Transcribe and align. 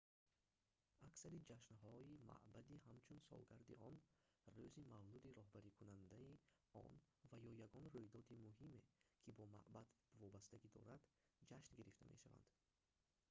аксари 1.07 1.45
ҷашнҳои 1.49 2.19
маъбади 2.29 2.81
ҳамчун 2.87 3.19
солгарди 3.29 3.73
он 3.89 3.95
рӯзи 4.55 4.87
мавлуди 4.93 5.35
роҳбарикунандани 5.39 6.35
он 6.85 6.93
ва 7.29 7.37
ё 7.49 7.51
ягон 7.67 7.85
рӯйдоди 7.95 8.41
муҳиме 8.47 8.81
ки 9.21 9.29
бо 9.37 9.43
маъбад 9.55 9.87
вобастагӣ 10.21 10.67
дорад 10.77 11.01
ҷашн 11.49 11.73
гирифта 11.79 12.03
мешаванд 12.13 12.49